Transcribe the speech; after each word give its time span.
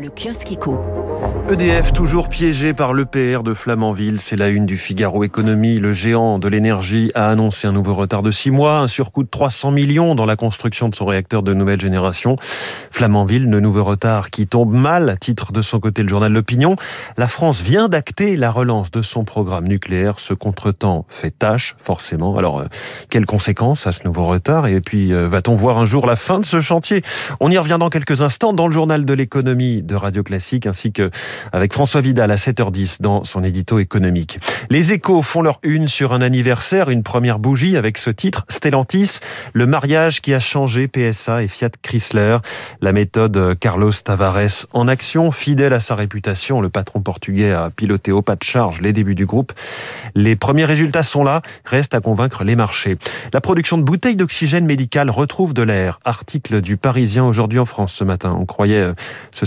Le 0.00 0.10
kiosque 0.10 0.52
éco. 0.52 0.78
EDF 1.50 1.92
toujours 1.92 2.28
piégé 2.28 2.72
par 2.72 2.92
l'EPR 2.92 3.42
de 3.42 3.52
Flamanville, 3.52 4.20
c'est 4.20 4.36
la 4.36 4.46
une 4.46 4.64
du 4.64 4.76
Figaro 4.76 5.24
Économie. 5.24 5.80
Le 5.80 5.92
géant 5.92 6.38
de 6.38 6.46
l'énergie 6.46 7.10
a 7.16 7.30
annoncé 7.30 7.66
un 7.66 7.72
nouveau 7.72 7.94
retard 7.94 8.22
de 8.22 8.30
six 8.30 8.52
mois, 8.52 8.78
un 8.78 8.86
surcoût 8.86 9.24
de 9.24 9.28
300 9.28 9.72
millions 9.72 10.14
dans 10.14 10.26
la 10.26 10.36
construction 10.36 10.88
de 10.88 10.94
son 10.94 11.06
réacteur 11.06 11.42
de 11.42 11.52
nouvelle 11.52 11.80
génération. 11.80 12.36
Flamanville, 12.92 13.50
de 13.50 13.58
nouveau 13.58 13.82
retard 13.82 14.30
qui 14.30 14.46
tombe 14.46 14.72
mal, 14.72 15.16
titre 15.20 15.50
de 15.50 15.62
son 15.62 15.80
côté 15.80 16.04
le 16.04 16.08
journal 16.08 16.32
L'Opinion. 16.32 16.76
La 17.16 17.26
France 17.26 17.60
vient 17.60 17.88
d'acter 17.88 18.36
la 18.36 18.52
relance 18.52 18.92
de 18.92 19.02
son 19.02 19.24
programme 19.24 19.66
nucléaire. 19.66 20.20
Ce 20.20 20.32
contretemps 20.32 21.06
fait 21.08 21.36
tâche, 21.36 21.74
forcément. 21.82 22.36
Alors, 22.36 22.60
euh, 22.60 22.64
quelles 23.10 23.26
conséquences 23.26 23.86
à 23.88 23.92
ce 23.92 24.04
nouveau 24.04 24.26
retard? 24.26 24.68
Et 24.68 24.80
puis, 24.80 25.12
euh, 25.12 25.28
va-t-on 25.28 25.56
voir 25.56 25.78
un 25.78 25.86
jour 25.86 26.06
la 26.06 26.16
fin 26.16 26.38
de 26.38 26.46
ce 26.46 26.60
chantier? 26.60 27.02
On 27.40 27.50
y 27.50 27.58
revient 27.58 27.78
dans 27.80 27.90
quelques 27.90 28.20
instants 28.20 28.52
dans 28.52 28.68
le 28.68 28.74
journal 28.74 29.04
de 29.04 29.14
l'économie 29.14 29.82
de 29.88 29.96
Radio 29.96 30.22
Classique, 30.22 30.66
ainsi 30.66 30.92
que 30.92 31.10
avec 31.52 31.72
François 31.72 32.00
Vidal 32.00 32.30
à 32.30 32.36
7h10 32.36 33.02
dans 33.02 33.24
son 33.24 33.42
édito 33.42 33.80
économique. 33.80 34.38
Les 34.70 34.92
échos 34.92 35.22
font 35.22 35.42
leur 35.42 35.58
une 35.64 35.88
sur 35.88 36.12
un 36.12 36.20
anniversaire, 36.20 36.90
une 36.90 37.02
première 37.02 37.40
bougie 37.40 37.76
avec 37.76 37.98
ce 37.98 38.10
titre, 38.10 38.44
Stellantis, 38.48 39.18
le 39.52 39.66
mariage 39.66 40.20
qui 40.20 40.34
a 40.34 40.40
changé 40.40 40.86
PSA 40.86 41.42
et 41.42 41.48
Fiat 41.48 41.70
Chrysler. 41.82 42.38
La 42.80 42.92
méthode 42.92 43.58
Carlos 43.58 43.92
Tavares 43.92 44.66
en 44.72 44.86
action, 44.86 45.30
fidèle 45.30 45.72
à 45.72 45.80
sa 45.80 45.94
réputation, 45.94 46.60
le 46.60 46.68
patron 46.68 47.00
portugais 47.00 47.50
a 47.50 47.70
piloté 47.74 48.12
au 48.12 48.22
pas 48.22 48.36
de 48.36 48.44
charge 48.44 48.80
les 48.80 48.92
débuts 48.92 49.14
du 49.14 49.26
groupe. 49.26 49.52
Les 50.14 50.36
premiers 50.36 50.66
résultats 50.66 51.02
sont 51.02 51.24
là, 51.24 51.42
reste 51.64 51.94
à 51.94 52.00
convaincre 52.00 52.44
les 52.44 52.54
marchés. 52.54 52.96
La 53.32 53.40
production 53.40 53.78
de 53.78 53.82
bouteilles 53.82 54.16
d'oxygène 54.16 54.66
médical 54.66 55.10
retrouve 55.10 55.54
de 55.54 55.62
l'air. 55.62 55.98
Article 56.04 56.60
du 56.60 56.76
Parisien 56.76 57.24
aujourd'hui 57.24 57.58
en 57.58 57.64
France 57.64 57.94
ce 57.94 58.04
matin. 58.04 58.36
On 58.38 58.44
croyait 58.44 58.92
ce 59.32 59.46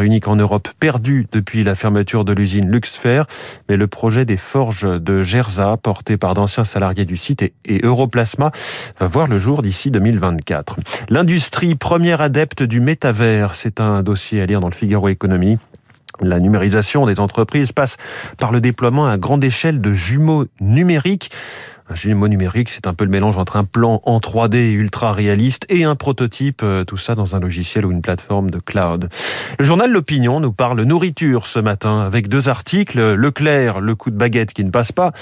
unique 0.00 0.28
en 0.28 0.36
Europe 0.36 0.68
perdu 0.78 1.26
depuis 1.32 1.64
la 1.64 1.74
fermeture 1.74 2.24
de 2.24 2.32
l'usine 2.32 2.70
Luxfer, 2.70 3.22
mais 3.68 3.76
le 3.76 3.86
projet 3.86 4.24
des 4.24 4.36
forges 4.36 4.86
de 5.00 5.22
Gerza, 5.22 5.76
porté 5.76 6.16
par 6.16 6.34
d'anciens 6.34 6.64
salariés 6.64 7.04
du 7.04 7.16
site 7.16 7.42
et, 7.42 7.80
Europlasma, 7.82 8.52
va 8.98 9.08
voir 9.08 9.26
le 9.26 9.38
jour 9.38 9.62
d'ici 9.62 9.90
2024. 9.90 10.76
L'industrie 11.08 11.74
première 11.74 12.20
adepte 12.20 12.62
du 12.62 12.80
métavers, 12.80 13.54
c'est 13.54 13.80
un 13.80 14.02
dossier 14.02 14.42
à 14.42 14.46
lire 14.46 14.60
dans 14.60 14.68
le 14.68 14.74
Figaro 14.74 15.08
Économie. 15.08 15.58
La 16.20 16.40
numérisation 16.40 17.06
des 17.06 17.20
entreprises 17.20 17.72
passe 17.72 17.96
par 18.38 18.50
le 18.50 18.60
déploiement 18.60 19.06
à 19.06 19.16
grande 19.18 19.44
échelle 19.44 19.80
de 19.80 19.92
jumeaux 19.92 20.46
numériques. 20.60 21.30
Un 21.90 21.94
jumeau 21.94 22.28
numérique, 22.28 22.68
c'est 22.68 22.86
un 22.86 22.92
peu 22.92 23.04
le 23.04 23.10
mélange 23.10 23.38
entre 23.38 23.56
un 23.56 23.64
plan 23.64 24.02
en 24.04 24.18
3D 24.18 24.72
ultra 24.72 25.12
réaliste 25.12 25.64
et 25.70 25.84
un 25.84 25.94
prototype, 25.94 26.60
euh, 26.62 26.84
tout 26.84 26.98
ça 26.98 27.14
dans 27.14 27.34
un 27.34 27.40
logiciel 27.40 27.86
ou 27.86 27.90
une 27.90 28.02
plateforme 28.02 28.50
de 28.50 28.58
cloud. 28.58 29.08
Le 29.58 29.64
journal 29.64 29.90
L'Opinion 29.90 30.38
nous 30.40 30.52
parle 30.52 30.82
nourriture 30.82 31.46
ce 31.46 31.58
matin 31.58 32.00
avec 32.00 32.28
deux 32.28 32.50
articles. 32.50 33.14
Leclerc, 33.14 33.80
le 33.80 33.94
coup 33.94 34.10
de 34.10 34.16
baguette 34.16 34.52
qui 34.52 34.64
ne 34.64 34.70
passe 34.70 34.92
pas. 34.92 35.12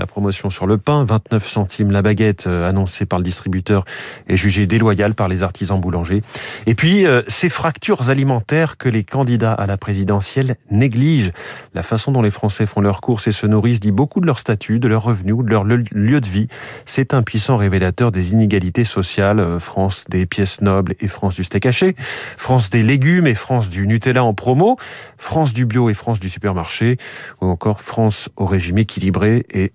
La 0.00 0.06
promotion 0.06 0.48
sur 0.48 0.66
le 0.66 0.78
pain, 0.78 1.04
29 1.04 1.46
centimes 1.46 1.90
la 1.90 2.00
baguette 2.00 2.46
euh, 2.46 2.66
annoncée 2.66 3.04
par 3.04 3.18
le 3.18 3.22
distributeur, 3.22 3.84
est 4.30 4.36
jugée 4.38 4.66
déloyale 4.66 5.14
par 5.14 5.28
les 5.28 5.42
artisans 5.42 5.78
boulangers. 5.78 6.22
Et 6.64 6.74
puis, 6.74 7.04
euh, 7.04 7.20
ces 7.28 7.50
fractures 7.50 8.08
alimentaires 8.08 8.78
que 8.78 8.88
les 8.88 9.04
candidats 9.04 9.52
à 9.52 9.66
la 9.66 9.76
présidentielle 9.76 10.56
négligent. 10.70 11.32
La 11.74 11.82
façon 11.82 12.12
dont 12.12 12.22
les 12.22 12.30
Français 12.30 12.64
font 12.64 12.80
leurs 12.80 13.02
courses 13.02 13.28
et 13.28 13.32
se 13.32 13.46
nourrissent 13.46 13.78
dit 13.78 13.92
beaucoup 13.92 14.22
de 14.22 14.26
leur 14.26 14.38
statut, 14.38 14.78
de 14.78 14.88
leurs 14.88 15.02
revenus 15.02 15.34
ou 15.34 15.42
de 15.42 15.50
leur 15.50 15.64
lieu 15.64 16.20
de 16.22 16.26
vie. 16.26 16.48
C'est 16.86 17.12
un 17.12 17.20
puissant 17.20 17.58
révélateur 17.58 18.10
des 18.10 18.32
inégalités 18.32 18.86
sociales. 18.86 19.38
Euh, 19.38 19.58
France 19.58 20.06
des 20.08 20.24
pièces 20.24 20.62
nobles 20.62 20.94
et 21.00 21.08
France 21.08 21.34
du 21.34 21.44
steak 21.44 21.66
haché. 21.66 21.94
France 22.38 22.70
des 22.70 22.82
légumes 22.82 23.26
et 23.26 23.34
France 23.34 23.68
du 23.68 23.86
Nutella 23.86 24.24
en 24.24 24.32
promo. 24.32 24.78
France 25.18 25.52
du 25.52 25.66
bio 25.66 25.90
et 25.90 25.94
France 25.94 26.20
du 26.20 26.30
supermarché. 26.30 26.96
Ou 27.42 27.48
encore 27.48 27.82
France 27.82 28.30
au 28.36 28.46
régime 28.46 28.78
équilibré 28.78 29.44
et 29.50 29.70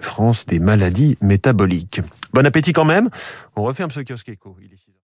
Des 0.47 0.59
maladies 0.59 1.17
métaboliques. 1.21 2.01
Bon 2.33 2.45
appétit 2.45 2.73
quand 2.73 2.85
même. 2.85 3.09
On 3.55 3.63
referme 3.63 3.91
ce 3.91 3.99
kiosque 3.99 4.29
éco. 4.29 4.55